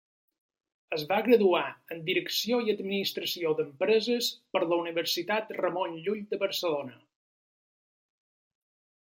Es 0.95 1.01
va 1.09 1.17
graduar 1.25 1.65
en 1.95 1.99
Direcció 2.07 2.57
i 2.69 2.73
Administració 2.73 3.51
d'Empreses 3.59 4.31
per 4.57 4.63
la 4.73 4.81
Universitat 4.85 5.53
Ramon 5.61 5.95
Llull 6.07 6.25
de 6.33 6.41
Barcelona. 6.47 6.99